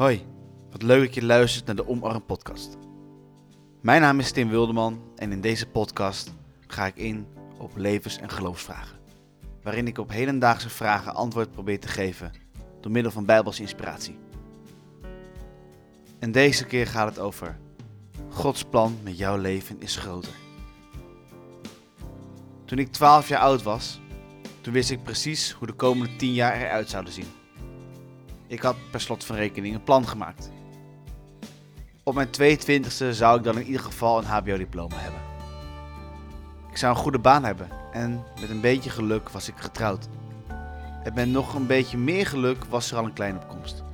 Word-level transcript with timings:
Hoi, 0.00 0.26
wat 0.70 0.82
leuk 0.82 1.04
dat 1.04 1.14
je 1.14 1.24
luistert 1.24 1.66
naar 1.66 1.76
de 1.76 1.88
Omarm 1.88 2.24
podcast. 2.24 2.76
Mijn 3.80 4.00
naam 4.00 4.18
is 4.18 4.32
Tim 4.32 4.48
Wildeman 4.48 5.02
en 5.16 5.32
in 5.32 5.40
deze 5.40 5.66
podcast 5.66 6.34
ga 6.66 6.86
ik 6.86 6.96
in 6.96 7.26
op 7.58 7.76
levens- 7.76 8.18
en 8.18 8.30
geloofsvragen. 8.30 8.98
Waarin 9.62 9.86
ik 9.86 9.98
op 9.98 10.10
hedendaagse 10.10 10.68
vragen 10.68 11.14
antwoord 11.14 11.52
probeer 11.52 11.80
te 11.80 11.88
geven 11.88 12.32
door 12.80 12.90
middel 12.90 13.12
van 13.12 13.24
bijbelse 13.24 13.62
inspiratie. 13.62 14.18
En 16.18 16.32
deze 16.32 16.64
keer 16.64 16.86
gaat 16.86 17.08
het 17.08 17.18
over 17.18 17.58
Gods 18.28 18.64
plan 18.64 18.98
met 19.02 19.18
jouw 19.18 19.36
leven 19.36 19.80
is 19.80 19.96
groter. 19.96 20.34
Toen 22.64 22.78
ik 22.78 22.92
12 22.92 23.28
jaar 23.28 23.40
oud 23.40 23.62
was, 23.62 24.00
toen 24.60 24.72
wist 24.72 24.90
ik 24.90 25.02
precies 25.02 25.52
hoe 25.52 25.66
de 25.66 25.72
komende 25.72 26.16
10 26.16 26.32
jaar 26.32 26.56
eruit 26.56 26.88
zouden 26.88 27.12
zien. 27.12 27.39
Ik 28.50 28.62
had 28.62 28.76
per 28.90 29.00
slot 29.00 29.24
van 29.24 29.36
rekening 29.36 29.74
een 29.74 29.84
plan 29.84 30.08
gemaakt. 30.08 30.50
Op 32.02 32.14
mijn 32.14 32.28
22e 32.28 33.10
zou 33.10 33.38
ik 33.38 33.44
dan 33.44 33.58
in 33.58 33.66
ieder 33.66 33.80
geval 33.80 34.18
een 34.18 34.24
HBO-diploma 34.24 34.96
hebben. 34.96 35.20
Ik 36.70 36.76
zou 36.76 36.94
een 36.94 37.02
goede 37.02 37.18
baan 37.18 37.44
hebben 37.44 37.68
en 37.92 38.24
met 38.40 38.50
een 38.50 38.60
beetje 38.60 38.90
geluk 38.90 39.28
was 39.28 39.48
ik 39.48 39.54
getrouwd. 39.56 40.08
En 41.02 41.14
met 41.14 41.28
nog 41.28 41.54
een 41.54 41.66
beetje 41.66 41.98
meer 41.98 42.26
geluk 42.26 42.64
was 42.64 42.90
er 42.90 42.98
al 42.98 43.04
een 43.04 43.12
kleine 43.12 43.38
opkomst. 43.38 43.84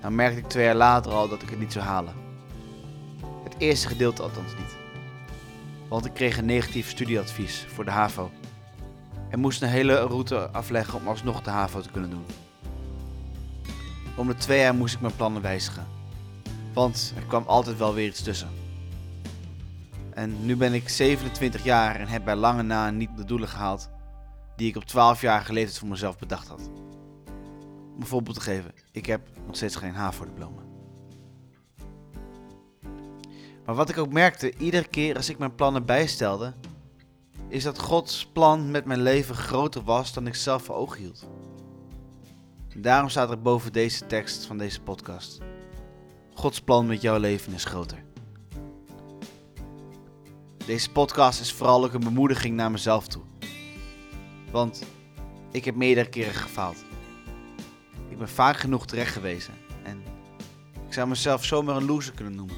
Nou 0.00 0.12
merkte 0.12 0.38
ik 0.38 0.48
twee 0.48 0.64
jaar 0.64 0.74
later 0.74 1.12
al 1.12 1.28
dat 1.28 1.42
ik 1.42 1.50
het 1.50 1.58
niet 1.58 1.72
zou 1.72 1.84
halen. 1.84 2.14
Het 3.44 3.54
eerste 3.58 3.88
gedeelte 3.88 4.22
althans 4.22 4.56
niet. 4.56 4.76
Want 5.88 6.04
ik 6.04 6.14
kreeg 6.14 6.38
een 6.38 6.46
negatief 6.46 6.90
studieadvies 6.90 7.66
voor 7.68 7.84
de 7.84 7.90
HAVO. 7.90 8.30
En 9.28 9.38
moest 9.38 9.62
een 9.62 9.68
hele 9.68 9.94
route 9.94 10.50
afleggen 10.50 10.98
om 10.98 11.08
alsnog 11.08 11.42
de 11.42 11.50
HAVO 11.50 11.80
te 11.80 11.90
kunnen 11.90 12.10
doen. 12.10 12.45
Om 14.16 14.26
de 14.26 14.34
twee 14.34 14.60
jaar 14.60 14.74
moest 14.74 14.94
ik 14.94 15.00
mijn 15.00 15.16
plannen 15.16 15.42
wijzigen. 15.42 15.86
Want 16.74 17.12
er 17.16 17.22
kwam 17.22 17.44
altijd 17.46 17.78
wel 17.78 17.94
weer 17.94 18.06
iets 18.06 18.22
tussen. 18.22 18.48
En 20.14 20.44
nu 20.44 20.56
ben 20.56 20.72
ik 20.72 20.88
27 20.88 21.64
jaar 21.64 21.96
en 21.96 22.06
heb 22.06 22.24
bij 22.24 22.36
lange 22.36 22.62
na 22.62 22.90
niet 22.90 23.16
de 23.16 23.24
doelen 23.24 23.48
gehaald 23.48 23.88
die 24.56 24.68
ik 24.68 24.76
op 24.76 24.84
12 24.84 25.20
jaar 25.20 25.46
leeftijd 25.50 25.78
voor 25.78 25.88
mezelf 25.88 26.18
bedacht 26.18 26.48
had. 26.48 26.70
Om 27.94 28.00
een 28.00 28.06
voorbeeld 28.06 28.36
te 28.36 28.42
geven, 28.42 28.72
ik 28.92 29.06
heb 29.06 29.28
nog 29.46 29.56
steeds 29.56 29.76
geen 29.76 29.94
HAVO-diploma. 29.94 30.62
Maar 33.64 33.74
wat 33.74 33.88
ik 33.88 33.98
ook 33.98 34.12
merkte, 34.12 34.54
iedere 34.58 34.88
keer 34.88 35.16
als 35.16 35.28
ik 35.28 35.38
mijn 35.38 35.54
plannen 35.54 35.84
bijstelde, 35.84 36.54
is 37.48 37.62
dat 37.62 37.78
Gods 37.78 38.26
plan 38.26 38.70
met 38.70 38.84
mijn 38.84 39.02
leven 39.02 39.34
groter 39.34 39.82
was 39.82 40.12
dan 40.12 40.26
ik 40.26 40.34
zelf 40.34 40.62
voor 40.62 40.74
ogen 40.74 40.98
hield. 40.98 41.26
Daarom 42.78 43.08
staat 43.08 43.30
er 43.30 43.40
boven 43.40 43.72
deze 43.72 44.06
tekst 44.06 44.46
van 44.46 44.58
deze 44.58 44.80
podcast. 44.80 45.38
Gods 46.34 46.60
plan 46.60 46.86
met 46.86 47.00
jouw 47.00 47.18
leven 47.18 47.52
is 47.52 47.64
groter. 47.64 48.04
Deze 50.66 50.90
podcast 50.90 51.40
is 51.40 51.52
vooral 51.52 51.84
ook 51.84 51.92
een 51.92 52.00
bemoediging 52.00 52.56
naar 52.56 52.70
mezelf 52.70 53.08
toe. 53.08 53.22
Want 54.50 54.82
ik 55.50 55.64
heb 55.64 55.74
meerdere 55.74 56.08
keren 56.08 56.34
gefaald. 56.34 56.84
Ik 58.08 58.18
ben 58.18 58.28
vaak 58.28 58.56
genoeg 58.56 58.86
terecht 58.86 59.12
gewezen. 59.12 59.54
En 59.82 60.02
ik 60.86 60.92
zou 60.92 61.08
mezelf 61.08 61.44
zomaar 61.44 61.76
een 61.76 61.86
loser 61.86 62.14
kunnen 62.14 62.34
noemen. 62.34 62.56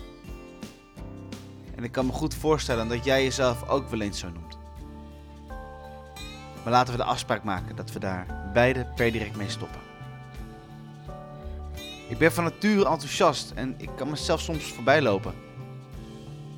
En 1.74 1.84
ik 1.84 1.92
kan 1.92 2.06
me 2.06 2.12
goed 2.12 2.34
voorstellen 2.34 2.88
dat 2.88 3.04
jij 3.04 3.22
jezelf 3.22 3.68
ook 3.68 3.88
wel 3.88 4.00
eens 4.00 4.18
zo 4.18 4.28
noemt. 4.28 4.58
Maar 6.64 6.72
laten 6.72 6.92
we 6.92 6.98
de 6.98 7.08
afspraak 7.08 7.44
maken 7.44 7.76
dat 7.76 7.92
we 7.92 7.98
daar 7.98 8.50
beide 8.52 8.86
per 8.94 9.12
direct 9.12 9.36
mee 9.36 9.48
stoppen. 9.48 9.87
Ik 12.08 12.18
ben 12.18 12.32
van 12.32 12.44
nature 12.44 12.88
enthousiast 12.88 13.52
en 13.54 13.74
ik 13.78 13.88
kan 13.96 14.10
mezelf 14.10 14.40
soms 14.40 14.64
voorbij 14.64 15.02
lopen. 15.02 15.34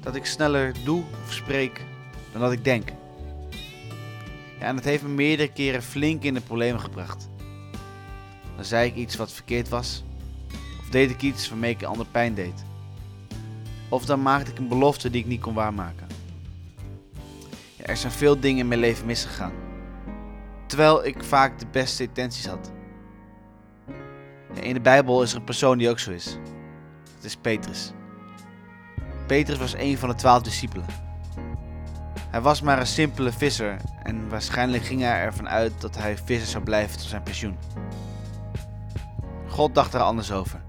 Dat 0.00 0.14
ik 0.14 0.26
sneller 0.26 0.74
doe 0.84 1.04
of 1.24 1.32
spreek 1.32 1.84
dan 2.32 2.40
dat 2.40 2.52
ik 2.52 2.64
denk. 2.64 2.88
Ja, 4.58 4.66
en 4.66 4.76
dat 4.76 4.84
heeft 4.84 5.02
me 5.02 5.08
meerdere 5.08 5.52
keren 5.52 5.82
flink 5.82 6.22
in 6.22 6.34
de 6.34 6.40
problemen 6.40 6.80
gebracht. 6.80 7.28
Dan 8.56 8.64
zei 8.64 8.88
ik 8.88 8.94
iets 8.94 9.16
wat 9.16 9.32
verkeerd 9.32 9.68
was, 9.68 10.04
of 10.80 10.88
deed 10.88 11.10
ik 11.10 11.22
iets 11.22 11.48
waarmee 11.48 11.70
ik 11.70 11.80
een 11.80 11.88
ander 11.88 12.06
pijn 12.06 12.34
deed. 12.34 12.64
Of 13.88 14.04
dan 14.04 14.22
maakte 14.22 14.50
ik 14.50 14.58
een 14.58 14.68
belofte 14.68 15.10
die 15.10 15.20
ik 15.20 15.26
niet 15.26 15.40
kon 15.40 15.54
waarmaken. 15.54 16.06
Ja, 17.76 17.84
er 17.84 17.96
zijn 17.96 18.12
veel 18.12 18.40
dingen 18.40 18.58
in 18.58 18.68
mijn 18.68 18.80
leven 18.80 19.06
misgegaan. 19.06 19.52
Terwijl 20.66 21.04
ik 21.04 21.24
vaak 21.24 21.58
de 21.58 21.66
beste 21.72 22.02
intenties 22.02 22.46
had. 22.46 22.70
In 24.54 24.74
de 24.74 24.80
Bijbel 24.80 25.22
is 25.22 25.32
er 25.32 25.38
een 25.38 25.44
persoon 25.44 25.78
die 25.78 25.90
ook 25.90 25.98
zo 25.98 26.10
is. 26.10 26.38
Het 27.14 27.24
is 27.24 27.36
Petrus. 27.36 27.92
Petrus 29.26 29.58
was 29.58 29.74
een 29.74 29.98
van 29.98 30.08
de 30.08 30.14
twaalf 30.14 30.42
discipelen. 30.42 30.86
Hij 32.30 32.40
was 32.40 32.62
maar 32.62 32.78
een 32.78 32.86
simpele 32.86 33.32
visser 33.32 33.76
en 34.02 34.28
waarschijnlijk 34.28 34.84
ging 34.84 35.00
hij 35.00 35.20
ervan 35.20 35.48
uit 35.48 35.80
dat 35.80 35.96
hij 35.96 36.18
visser 36.18 36.48
zou 36.48 36.64
blijven 36.64 36.98
tot 36.98 37.06
zijn 37.06 37.22
pensioen. 37.22 37.56
God 39.48 39.74
dacht 39.74 39.94
er 39.94 40.00
anders 40.00 40.32
over. 40.32 40.62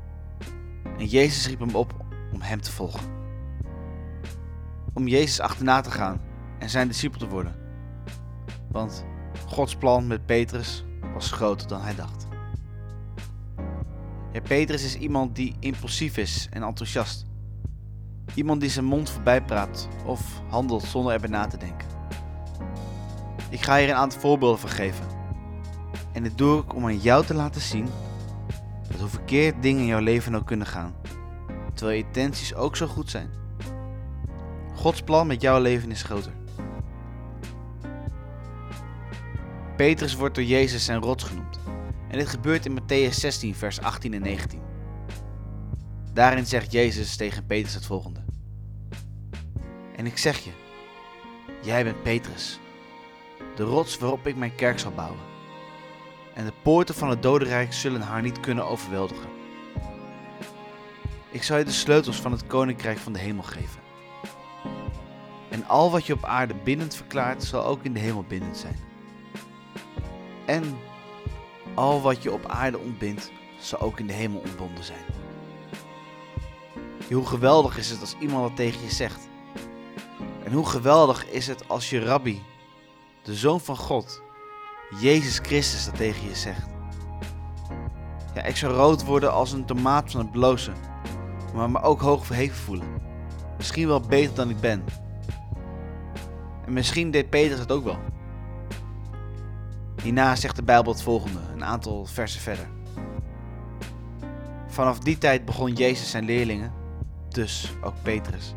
En 0.98 1.06
Jezus 1.06 1.48
riep 1.48 1.59
hem 1.59 1.75
op 1.75 1.94
om 2.34 2.42
hem 2.42 2.62
te 2.62 2.72
volgen. 2.72 3.09
Om 4.94 5.08
Jezus 5.08 5.40
achterna 5.40 5.81
te 5.81 5.92
gaan 5.92 6.22
en 6.59 6.69
zijn 6.69 6.88
discipel 6.88 7.19
te 7.19 7.28
worden. 7.28 7.56
Want 8.72 9.06
Gods 9.48 9.75
plan 9.75 10.08
met 10.08 10.25
Petrus 10.25 10.86
was 11.13 11.31
groter 11.31 11.68
dan 11.68 11.81
hij 11.81 11.96
dacht. 11.96 12.21
Ja, 14.31 14.42
Petrus 14.42 14.84
is 14.84 14.96
iemand 14.96 15.36
die 15.36 15.56
impulsief 15.59 16.18
is 16.18 16.47
en 16.52 16.64
enthousiast. 16.64 17.25
Iemand 18.34 18.62
die 18.62 18.69
zijn 18.69 18.86
mond 18.86 19.09
voorbij 19.09 19.42
praat 19.42 19.88
of 20.06 20.42
handelt 20.50 20.84
zonder 20.84 21.14
erbij 21.14 21.30
na 21.30 21.47
te 21.47 21.58
denken. 21.58 21.88
Ik 23.50 23.62
ga 23.62 23.78
hier 23.78 23.90
een 23.90 23.96
aantal 23.96 24.19
voorbeelden 24.19 24.59
van 24.59 24.69
geven. 24.69 25.06
En 26.14 26.24
dit 26.24 26.38
doe 26.38 26.62
ik 26.62 26.75
om 26.75 26.86
aan 26.86 26.97
jou 26.97 27.25
te 27.25 27.34
laten 27.34 27.62
zien 27.62 27.88
dat 28.90 29.00
hoe 29.00 29.09
verkeerd 29.09 29.62
dingen 29.62 29.81
in 29.81 29.88
jouw 29.88 30.00
leven 30.00 30.36
ook 30.36 30.46
kunnen 30.46 30.68
gaan, 30.68 30.94
terwijl 31.74 31.98
je 31.98 32.03
intenties 32.03 32.56
ook 32.56 32.75
zo 32.75 32.88
goed 32.88 33.09
zijn. 33.09 33.30
Gods 34.75 35.02
plan 35.02 35.28
met 35.28 35.42
jouw 35.42 35.62
leven 35.62 35.92
is 35.92 36.03
groter. 36.03 36.31
Petrus 39.75 40.16
wordt 40.16 40.36
door 40.36 40.44
Jezus 40.44 40.86
zijn 40.86 41.02
rots 41.02 41.24
genoemd. 41.24 41.59
En 42.12 42.18
dit 42.18 42.28
gebeurt 42.28 42.66
in 42.66 42.80
Matthäus 42.80 43.16
16, 43.16 43.56
vers 43.56 43.82
18 43.82 44.14
en 44.14 44.22
19. 44.22 44.62
Daarin 46.14 46.46
zegt 46.46 46.72
Jezus 46.72 47.16
tegen 47.16 47.46
Petrus 47.46 47.74
het 47.74 47.86
volgende. 47.86 48.24
En 49.96 50.06
ik 50.06 50.18
zeg 50.18 50.38
je, 50.38 50.52
jij 51.62 51.84
bent 51.84 52.04
Petrus, 52.04 52.60
de 53.56 53.64
rots 53.64 53.98
waarop 53.98 54.28
ik 54.28 54.36
mijn 54.36 54.56
kerk 54.56 54.80
zal 54.80 54.92
bouwen. 54.92 55.20
En 56.34 56.46
de 56.46 56.54
poorten 56.64 56.96
van 56.96 57.10
het 57.10 57.22
dodenrijk 57.24 57.74
zullen 57.74 58.02
haar 58.02 58.22
niet 58.22 58.40
kunnen 58.40 58.66
overweldigen. 58.66 59.30
Ik 61.30 61.44
zal 61.44 61.58
je 61.58 61.66
de 61.66 61.72
sleutels 61.72 62.22
van 62.22 62.32
het 62.32 62.48
koninkrijk 62.48 62.98
van 62.98 63.14
de 63.14 63.20
hemel 63.20 63.44
geven. 63.44 63.82
En 65.50 65.68
al 65.68 65.92
wat 65.92 66.06
je 66.06 66.14
op 66.14 66.26
aarde 66.26 66.56
bindend 66.64 66.96
verklaart, 66.96 67.44
zal 67.44 67.66
ook 67.66 67.84
in 67.84 67.94
de 67.94 68.00
hemel 68.00 68.24
bindend 68.28 68.58
zijn. 68.58 68.80
En 70.46 70.78
al 71.74 72.02
wat 72.02 72.24
je 72.24 72.32
op 72.32 72.46
aarde 72.46 72.80
ontbindt, 72.80 73.32
zal 73.59 73.80
ook 73.80 74.00
in 74.00 74.08
de 74.08 74.14
hemel 74.14 74.40
ontbonden 74.40 74.84
zijn. 74.84 75.06
Hoe 77.09 77.26
geweldig 77.26 77.78
is 77.78 77.90
het 77.90 78.00
als 78.00 78.16
iemand 78.20 78.48
dat 78.48 78.56
tegen 78.56 78.82
je 78.84 78.92
zegt? 78.92 79.30
En 80.44 80.54
hoe 80.54 80.66
geweldig 80.66 81.30
is 81.30 81.48
het 81.48 81.68
als 81.68 81.90
je 81.90 82.06
rabbi, 82.06 82.42
de 83.24 83.36
Zoon 83.36 83.60
van 83.60 83.78
God, 83.78 84.22
Jezus 85.02 85.40
Christus, 85.40 85.86
dat 85.86 85.95
tegen 85.95 86.28
je 86.28 86.36
zegt? 86.36 86.68
Ja, 88.36 88.44
ik 88.44 88.57
zou 88.57 88.74
rood 88.74 89.06
worden 89.06 89.31
als 89.31 89.51
een 89.51 89.66
tomaat 89.66 90.12
van 90.12 90.19
het 90.19 90.31
blozen, 90.31 90.75
maar 91.54 91.69
me 91.69 91.81
ook 91.81 92.01
hoog 92.01 92.25
verheven 92.25 92.57
voelen. 92.57 92.88
Misschien 93.57 93.88
wel 93.88 94.00
beter 94.00 94.36
dan 94.36 94.50
ik 94.50 94.60
ben. 94.60 94.84
En 96.66 96.74
misschien 96.74 97.12
deed 97.12 97.30
Petrus 97.30 97.60
het 97.60 97.72
ook 97.72 97.84
wel. 97.84 97.98
Hierna 100.01 100.36
zegt 100.36 100.56
de 100.56 100.63
Bijbel 100.63 100.92
het 100.92 101.01
volgende, 101.01 101.39
een 101.53 101.63
aantal 101.63 102.06
versen 102.06 102.42
verder. 102.42 102.68
Vanaf 104.68 105.00
die 105.00 105.18
tijd 105.18 105.45
begon 105.45 105.74
Jezus 105.74 106.09
zijn 106.09 106.25
leerlingen, 106.25 106.74
dus 107.30 107.71
ook 107.83 107.94
Petrus, 108.01 108.53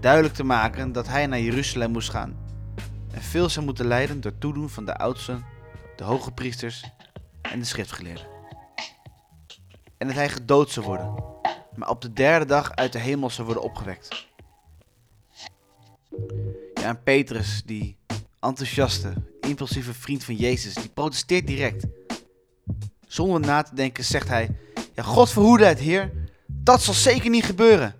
duidelijk 0.00 0.34
te 0.34 0.44
maken 0.44 0.92
dat 0.92 1.08
hij 1.08 1.26
naar 1.26 1.40
Jeruzalem 1.40 1.90
moest 1.90 2.10
gaan 2.10 2.36
en 3.12 3.22
veel 3.22 3.48
zou 3.48 3.64
moeten 3.64 3.86
lijden 3.86 4.20
door 4.20 4.38
toedoen 4.38 4.70
van 4.70 4.84
de 4.84 4.96
oudsten, 4.96 5.44
de 5.96 6.04
hoge 6.04 6.32
priesters 6.32 6.84
en 7.42 7.58
de 7.58 7.64
schriftgeleerden. 7.64 8.26
En 9.98 10.06
dat 10.06 10.16
hij 10.16 10.28
gedood 10.28 10.70
zou 10.70 10.86
worden, 10.86 11.14
maar 11.74 11.88
op 11.88 12.02
de 12.02 12.12
derde 12.12 12.44
dag 12.44 12.74
uit 12.74 12.92
de 12.92 12.98
hemel 12.98 13.30
zou 13.30 13.46
worden 13.46 13.64
opgewekt. 13.64 14.26
Ja, 16.74 16.88
en 16.88 17.02
Petrus, 17.02 17.62
die 17.64 17.96
enthousiaste, 18.40 19.12
impulsieve 19.44 19.94
vriend 19.94 20.24
van 20.24 20.34
Jezus, 20.34 20.74
die 20.74 20.88
protesteert 20.88 21.46
direct. 21.46 21.86
Zonder 23.06 23.40
na 23.40 23.62
te 23.62 23.74
denken 23.74 24.04
zegt 24.04 24.28
hij: 24.28 24.56
Ja, 24.94 25.02
God 25.02 25.30
verhoede 25.30 25.64
het, 25.64 25.78
Heer. 25.78 26.12
Dat 26.46 26.82
zal 26.82 26.94
zeker 26.94 27.30
niet 27.30 27.44
gebeuren. 27.44 27.94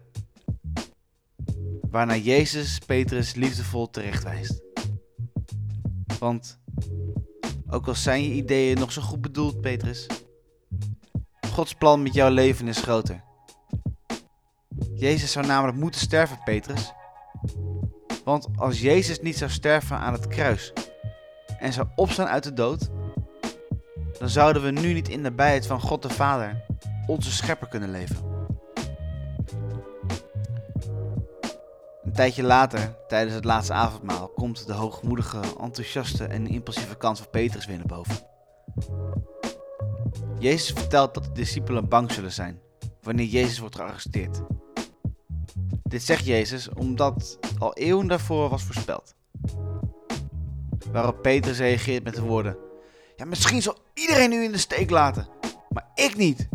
Waarna 1.90 2.16
Jezus 2.16 2.78
Petrus 2.78 3.34
liefdevol 3.34 3.90
terechtwijst. 3.90 4.62
Want 6.18 6.58
ook 7.68 7.86
al 7.86 7.94
zijn 7.94 8.22
je 8.22 8.34
ideeën 8.34 8.78
nog 8.78 8.92
zo 8.92 9.02
goed 9.02 9.20
bedoeld, 9.20 9.60
Petrus, 9.60 10.06
Gods 11.52 11.74
plan 11.74 12.02
met 12.02 12.14
jouw 12.14 12.30
leven 12.30 12.68
is 12.68 12.78
groter. 12.78 13.22
Jezus 14.94 15.32
zou 15.32 15.46
namelijk 15.46 15.78
moeten 15.78 16.00
sterven, 16.00 16.38
Petrus. 16.44 16.92
Want 18.24 18.48
als 18.56 18.80
Jezus 18.80 19.20
niet 19.20 19.36
zou 19.36 19.50
sterven 19.50 19.98
aan 19.98 20.12
het 20.12 20.26
kruis 20.26 20.72
en 21.64 21.72
zou 21.72 21.88
opstaan 21.94 22.26
uit 22.26 22.42
de 22.42 22.52
dood, 22.52 22.90
dan 24.18 24.28
zouden 24.28 24.62
we 24.62 24.70
nu 24.70 24.92
niet 24.92 25.08
in 25.08 25.22
de 25.22 25.28
nabijheid 25.28 25.66
van 25.66 25.80
God 25.80 26.02
de 26.02 26.10
Vader, 26.10 26.64
onze 27.06 27.32
schepper, 27.32 27.68
kunnen 27.68 27.90
leven. 27.90 28.16
Een 32.04 32.12
tijdje 32.12 32.42
later, 32.42 32.96
tijdens 33.08 33.34
het 33.34 33.44
laatste 33.44 33.72
avondmaal, 33.72 34.28
komt 34.28 34.66
de 34.66 34.72
hoogmoedige, 34.72 35.40
enthousiaste 35.60 36.24
en 36.24 36.46
impulsieve 36.46 36.96
kant 36.96 37.18
van 37.18 37.30
Petrus 37.30 37.66
weer 37.66 37.76
naar 37.76 37.86
boven. 37.86 38.16
Jezus 40.38 40.70
vertelt 40.70 41.14
dat 41.14 41.24
de 41.24 41.32
discipelen 41.32 41.88
bang 41.88 42.12
zullen 42.12 42.32
zijn 42.32 42.60
wanneer 43.02 43.26
Jezus 43.26 43.58
wordt 43.58 43.76
gearresteerd. 43.76 44.40
Dit 45.82 46.02
zegt 46.02 46.24
Jezus 46.24 46.68
omdat 46.68 47.38
al 47.58 47.74
eeuwen 47.74 48.06
daarvoor 48.06 48.48
was 48.48 48.62
voorspeld. 48.62 49.14
Waarop 50.92 51.22
Petrus 51.22 51.58
reageert 51.58 52.04
met 52.04 52.14
de 52.14 52.22
woorden: 52.22 52.56
Ja, 53.16 53.24
misschien 53.24 53.62
zal 53.62 53.76
iedereen 53.94 54.32
u 54.32 54.42
in 54.42 54.52
de 54.52 54.58
steek 54.58 54.90
laten, 54.90 55.28
maar 55.68 55.88
ik 55.94 56.16
niet. 56.16 56.48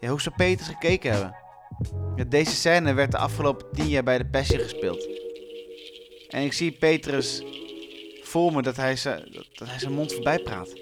Ja, 0.00 0.08
hoe 0.10 0.20
zou 0.20 0.34
Petrus 0.36 0.66
gekeken 0.66 1.10
hebben? 1.10 1.36
Deze 2.28 2.54
scène 2.54 2.92
werd 2.92 3.10
de 3.10 3.18
afgelopen 3.18 3.66
tien 3.72 3.88
jaar 3.88 4.02
bij 4.02 4.18
de 4.18 4.26
Passion 4.26 4.60
gespeeld. 4.60 5.08
En 6.28 6.42
ik 6.42 6.52
zie 6.52 6.72
Petrus 6.72 7.42
voor 8.22 8.52
me 8.52 8.62
dat 8.62 8.76
hij, 8.76 8.96
zijn, 8.96 9.46
dat 9.52 9.68
hij 9.68 9.78
zijn 9.78 9.92
mond 9.92 10.12
voorbij 10.12 10.38
praat. 10.38 10.72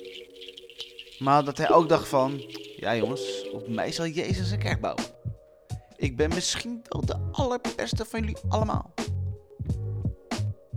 Maar 1.19 1.44
dat 1.44 1.58
hij 1.58 1.70
ook 1.70 1.88
dacht 1.88 2.08
van, 2.08 2.42
ja 2.76 2.96
jongens, 2.96 3.50
op 3.52 3.69
mij 3.69 3.92
zal 3.92 4.06
Jezus 4.06 4.50
een 4.50 4.58
kerk 4.58 4.80
bouwen. 4.80 5.04
Ik 5.96 6.16
ben 6.16 6.28
misschien 6.28 6.82
wel 6.88 7.06
de 7.06 7.16
allerbeste 7.32 8.04
van 8.04 8.20
jullie 8.20 8.36
allemaal. 8.48 8.94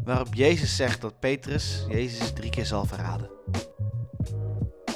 Waarop 0.06 0.34
Jezus 0.34 0.75
zegt 0.75 1.02
dat 1.02 1.19
Petrus 1.19 1.86
Jezus 1.88 2.31
drie 2.34 2.50
keer 2.50 2.66
zal 2.66 2.86
verraden. 2.86 3.30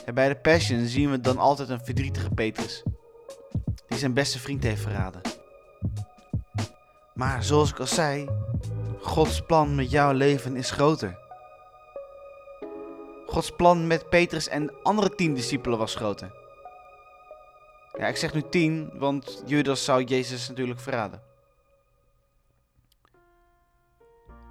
En 0.06 0.14
bij 0.14 0.28
de 0.28 0.36
Passion 0.36 0.86
zien 0.86 1.12
we 1.12 1.22
dan 1.22 1.38
altijd 1.38 1.70
een 1.70 1.86
verdrietige 1.86 2.30
Petrus. 2.30 2.84
Die 3.88 3.98
zijn 3.98 4.14
beste 4.14 4.40
vriend 4.40 4.64
heeft 4.64 4.82
verraden. 4.82 5.22
Maar 7.14 7.44
zoals 7.44 7.70
ik 7.70 7.80
al 7.80 7.88
zei, 7.88 8.30
Gods 9.02 9.42
plan 9.42 9.76
met 9.76 9.92
jouw 9.92 10.12
leven 10.12 10.56
is 10.56 10.72
groter. 10.72 11.18
Gods 13.26 13.52
plan 13.56 13.88
met 13.88 14.10
Petrus 14.10 14.48
en 14.48 14.74
andere 14.84 15.16
tien 15.16 15.34
discipelen 15.34 15.78
was 15.78 15.96
groter. 15.96 16.32
Ja, 17.98 18.08
ik 18.08 18.18
zeg 18.18 18.34
nu 18.34 18.44
tien, 18.50 18.90
want 18.94 19.44
Judas 19.46 19.84
zou 19.84 20.04
Jezus 20.04 20.48
natuurlijk 20.48 20.80
verraden. 20.80 21.29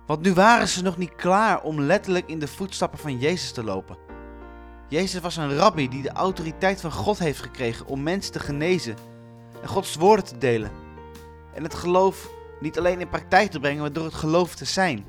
Want 0.09 0.23
nu 0.23 0.33
waren 0.33 0.69
ze 0.69 0.83
nog 0.83 0.97
niet 0.97 1.15
klaar 1.15 1.63
om 1.63 1.81
letterlijk 1.81 2.29
in 2.29 2.39
de 2.39 2.49
voetstappen 2.49 2.99
van 2.99 3.19
Jezus 3.19 3.53
te 3.53 3.65
lopen. 3.65 3.97
Jezus 4.89 5.21
was 5.21 5.37
een 5.37 5.57
rabbi 5.57 5.89
die 5.89 6.03
de 6.03 6.13
autoriteit 6.13 6.81
van 6.81 6.93
God 6.93 7.19
heeft 7.19 7.43
gekregen 7.43 7.87
om 7.87 8.03
mensen 8.03 8.33
te 8.33 8.41
genezen 8.41 8.97
en 9.63 9.69
Gods 9.69 9.95
woorden 9.95 10.25
te 10.25 10.39
delen. 10.39 10.71
En 11.55 11.63
het 11.63 11.75
geloof 11.75 12.31
niet 12.61 12.79
alleen 12.79 13.01
in 13.01 13.09
praktijk 13.09 13.51
te 13.51 13.61
brengen, 13.61 13.81
maar 13.81 13.93
door 13.93 14.05
het 14.05 14.15
geloof 14.15 14.55
te 14.55 14.65
zijn. 14.65 15.05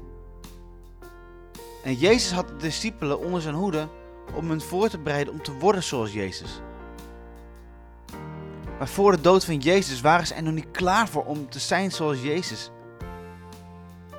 En 1.84 1.94
Jezus 1.94 2.31
had 2.31 2.48
de 2.48 2.56
discipelen 2.56 3.19
onder 3.19 3.42
zijn 3.42 3.56
hoede 3.56 3.88
om 4.36 4.50
hen 4.50 4.62
voor 4.62 4.90
te 4.90 4.98
bereiden 4.98 5.34
om 5.34 5.44
te 5.44 5.54
worden 5.54 5.84
zoals 5.84 6.13
Jezus. 6.13 6.62
Maar 8.78 8.88
voor 8.88 9.12
de 9.12 9.22
dood 9.22 9.46
van 9.46 9.57
Jezus 9.57 10.01
waren 10.01 10.28
ze 10.28 10.34
er 10.34 10.44
nog 10.44 10.54
niet 10.54 10.72
klaar 10.72 11.07
voor 11.07 11.25
om 11.25 11.50
te 11.50 11.60
zijn 11.60 11.92
zoals 11.92 12.22
Jezus. 12.22 12.72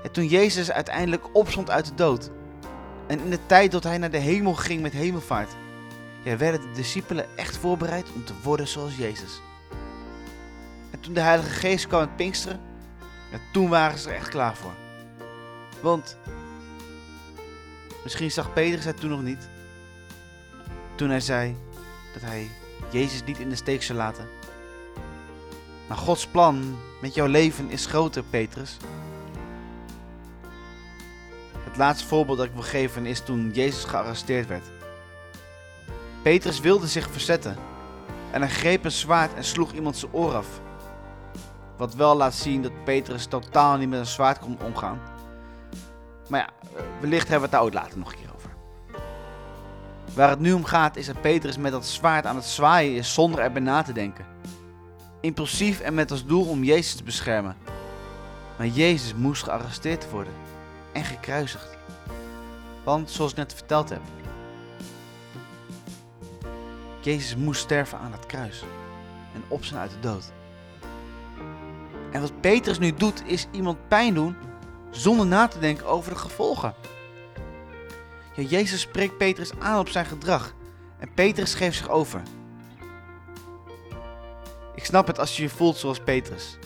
En 0.02 0.10
toen 0.10 0.26
Jezus 0.26 0.70
uiteindelijk 0.70 1.24
opstond 1.32 1.70
uit 1.70 1.86
de 1.86 1.94
dood 1.94 2.30
en 3.06 3.20
in 3.20 3.30
de 3.30 3.46
tijd 3.46 3.72
dat 3.72 3.84
hij 3.84 3.98
naar 3.98 4.10
de 4.10 4.18
hemel 4.18 4.54
ging 4.54 4.82
met 4.82 4.92
hemelvaart, 4.92 5.50
werden 6.22 6.60
de 6.60 6.72
discipelen 6.74 7.36
echt 7.36 7.56
voorbereid 7.56 8.12
om 8.14 8.24
te 8.24 8.32
worden 8.42 8.68
zoals 8.68 8.96
Jezus. 8.96 9.40
En 10.90 11.00
toen 11.00 11.14
de 11.14 11.20
Heilige 11.20 11.50
Geest 11.50 11.86
kwam 11.86 12.00
met 12.00 12.16
Pinksteren, 12.16 12.60
toen 13.52 13.68
waren 13.68 13.98
ze 13.98 14.08
er 14.08 14.14
echt 14.14 14.28
klaar 14.28 14.56
voor. 14.56 14.74
Want 15.80 16.16
misschien 18.02 18.30
zag 18.30 18.52
Petrus 18.52 18.84
het 18.84 19.00
toen 19.00 19.10
nog 19.10 19.22
niet. 19.22 19.48
Toen 20.94 21.10
hij 21.10 21.20
zei 21.20 21.56
dat 22.12 22.22
hij 22.22 22.50
Jezus 22.90 23.24
niet 23.24 23.38
in 23.38 23.48
de 23.48 23.56
steek 23.56 23.82
zou 23.82 23.98
laten. 23.98 24.28
Maar 25.88 25.98
Gods 25.98 26.26
plan 26.26 26.78
met 27.00 27.14
jouw 27.14 27.26
leven 27.26 27.70
is 27.70 27.86
groter, 27.86 28.22
Petrus. 28.22 28.76
Het 31.70 31.78
laatste 31.78 32.06
voorbeeld 32.06 32.38
dat 32.38 32.46
ik 32.46 32.52
wil 32.52 32.62
geven 32.62 33.06
is 33.06 33.20
toen 33.20 33.50
Jezus 33.54 33.84
gearresteerd 33.84 34.46
werd. 34.46 34.70
Petrus 36.22 36.60
wilde 36.60 36.86
zich 36.86 37.10
verzetten 37.10 37.56
en 38.30 38.40
hij 38.40 38.50
greep 38.50 38.84
een 38.84 38.92
zwaard 38.92 39.34
en 39.34 39.44
sloeg 39.44 39.72
iemand 39.72 39.96
zijn 39.96 40.12
oor 40.12 40.34
af. 40.34 40.46
Wat 41.76 41.94
wel 41.94 42.16
laat 42.16 42.34
zien 42.34 42.62
dat 42.62 42.84
Petrus 42.84 43.26
totaal 43.26 43.76
niet 43.76 43.88
met 43.88 43.98
een 43.98 44.06
zwaard 44.06 44.38
kon 44.38 44.58
omgaan. 44.64 45.00
Maar 46.28 46.40
ja, 46.40 46.70
wellicht 47.00 47.28
hebben 47.28 47.50
we 47.50 47.56
het 47.56 47.64
daar 47.64 47.82
ook 47.82 47.82
later 47.84 47.98
nog 47.98 48.12
een 48.12 48.18
keer 48.18 48.34
over. 48.34 48.50
Waar 50.14 50.30
het 50.30 50.40
nu 50.40 50.52
om 50.52 50.64
gaat 50.64 50.96
is 50.96 51.06
dat 51.06 51.20
Petrus 51.20 51.56
met 51.56 51.72
dat 51.72 51.86
zwaard 51.86 52.26
aan 52.26 52.36
het 52.36 52.44
zwaaien 52.44 52.94
is 52.94 53.14
zonder 53.14 53.40
erbij 53.40 53.62
na 53.62 53.82
te 53.82 53.92
denken. 53.92 54.26
Impulsief 55.20 55.80
en 55.80 55.94
met 55.94 56.10
als 56.10 56.26
doel 56.26 56.44
om 56.48 56.64
Jezus 56.64 56.94
te 56.94 57.02
beschermen. 57.02 57.56
Maar 58.56 58.66
Jezus 58.66 59.14
moest 59.14 59.42
gearresteerd 59.42 60.10
worden 60.10 60.32
en 60.92 61.04
gekruisigd. 61.04 61.78
Want 62.84 63.10
zoals 63.10 63.30
ik 63.30 63.36
net 63.36 63.54
verteld 63.54 63.88
heb, 63.88 64.00
Jezus 67.00 67.36
moest 67.36 67.60
sterven 67.60 67.98
aan 67.98 68.12
het 68.12 68.26
kruis 68.26 68.62
en 69.34 69.42
opstaan 69.48 69.78
uit 69.78 69.90
de 69.90 70.00
dood. 70.00 70.32
En 72.12 72.20
wat 72.20 72.40
Petrus 72.40 72.78
nu 72.78 72.94
doet, 72.94 73.22
is 73.26 73.46
iemand 73.50 73.88
pijn 73.88 74.14
doen 74.14 74.36
zonder 74.90 75.26
na 75.26 75.48
te 75.48 75.58
denken 75.58 75.86
over 75.86 76.12
de 76.12 76.18
gevolgen. 76.18 76.74
Ja, 78.34 78.42
Jezus 78.42 78.80
spreekt 78.80 79.18
Petrus 79.18 79.52
aan 79.58 79.78
op 79.78 79.88
zijn 79.88 80.06
gedrag 80.06 80.54
en 80.98 81.14
Petrus 81.14 81.54
geeft 81.54 81.76
zich 81.76 81.88
over. 81.88 82.22
Ik 84.74 84.84
snap 84.84 85.06
het 85.06 85.18
als 85.18 85.36
je 85.36 85.42
je 85.42 85.48
voelt 85.48 85.76
zoals 85.76 86.00
Petrus. 86.00 86.58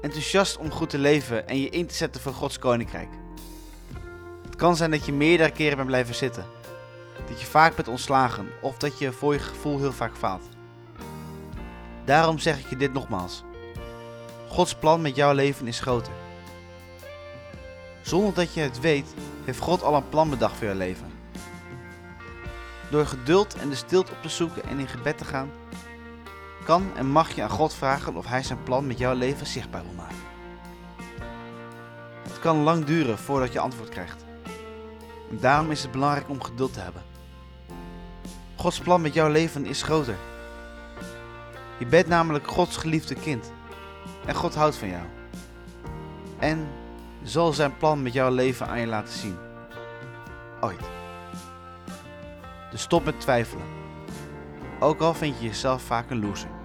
Enthousiast 0.00 0.56
om 0.56 0.70
goed 0.70 0.90
te 0.90 0.98
leven 0.98 1.48
en 1.48 1.60
je 1.60 1.68
in 1.68 1.86
te 1.86 1.94
zetten 1.94 2.20
voor 2.20 2.32
Gods 2.32 2.58
koninkrijk. 2.58 3.08
Het 4.44 4.56
kan 4.56 4.76
zijn 4.76 4.90
dat 4.90 5.06
je 5.06 5.12
meerdere 5.12 5.50
keren 5.50 5.76
bent 5.76 5.88
blijven 5.88 6.14
zitten. 6.14 6.46
Dat 7.28 7.40
je 7.40 7.46
vaak 7.46 7.76
bent 7.76 7.88
ontslagen 7.88 8.48
of 8.60 8.76
dat 8.76 8.98
je 8.98 9.12
voor 9.12 9.32
je 9.32 9.38
gevoel 9.38 9.78
heel 9.78 9.92
vaak 9.92 10.16
faalt. 10.16 10.48
Daarom 12.04 12.38
zeg 12.38 12.58
ik 12.58 12.70
je 12.70 12.76
dit 12.76 12.92
nogmaals. 12.92 13.42
Gods 14.48 14.74
plan 14.74 15.00
met 15.00 15.16
jouw 15.16 15.32
leven 15.32 15.66
is 15.66 15.80
groter. 15.80 16.12
Zonder 18.02 18.34
dat 18.34 18.54
je 18.54 18.60
het 18.60 18.80
weet, 18.80 19.14
heeft 19.44 19.58
God 19.58 19.82
al 19.82 19.94
een 19.94 20.08
plan 20.08 20.30
bedacht 20.30 20.56
voor 20.56 20.66
jouw 20.66 20.76
leven. 20.76 21.12
Door 22.90 23.06
geduld 23.06 23.54
en 23.54 23.68
de 23.68 23.74
stilte 23.74 24.12
op 24.12 24.22
te 24.22 24.28
zoeken 24.28 24.62
en 24.64 24.78
in 24.78 24.88
gebed 24.88 25.18
te 25.18 25.24
gaan, 25.24 25.50
kan 26.68 26.96
en 26.96 27.06
mag 27.06 27.30
je 27.34 27.42
aan 27.42 27.50
God 27.50 27.74
vragen 27.74 28.16
of 28.16 28.26
Hij 28.26 28.42
zijn 28.42 28.62
plan 28.62 28.86
met 28.86 28.98
jouw 28.98 29.14
leven 29.14 29.46
zichtbaar 29.46 29.82
wil 29.82 29.92
maken. 29.92 30.16
Het 32.22 32.38
kan 32.38 32.56
lang 32.56 32.84
duren 32.84 33.18
voordat 33.18 33.52
je 33.52 33.60
antwoord 33.60 33.88
krijgt. 33.88 34.24
Daarom 35.30 35.70
is 35.70 35.82
het 35.82 35.90
belangrijk 35.90 36.28
om 36.28 36.42
geduld 36.42 36.72
te 36.72 36.80
hebben. 36.80 37.02
Gods 38.56 38.78
plan 38.78 39.00
met 39.00 39.14
jouw 39.14 39.30
leven 39.30 39.66
is 39.66 39.82
groter. 39.82 40.16
Je 41.78 41.86
bent 41.86 42.06
namelijk 42.06 42.46
Gods 42.46 42.76
geliefde 42.76 43.14
kind. 43.14 43.52
En 44.26 44.34
God 44.34 44.54
houdt 44.54 44.76
van 44.76 44.88
jou. 44.88 45.04
En 46.38 46.68
zal 47.22 47.52
zijn 47.52 47.76
plan 47.76 48.02
met 48.02 48.12
jouw 48.12 48.30
leven 48.30 48.68
aan 48.68 48.80
je 48.80 48.86
laten 48.86 49.14
zien. 49.14 49.36
Ooit. 50.60 50.80
Dus 52.70 52.82
stop 52.82 53.04
met 53.04 53.20
twijfelen. 53.20 53.66
Ook 54.80 55.00
al 55.00 55.14
vind 55.14 55.38
je 55.38 55.46
jezelf 55.46 55.82
vaak 55.82 56.10
een 56.10 56.20
loser. 56.20 56.56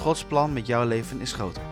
Gods 0.00 0.24
plan 0.24 0.52
met 0.52 0.66
jouw 0.66 0.86
leven 0.86 1.20
is 1.20 1.32
groter. 1.32 1.69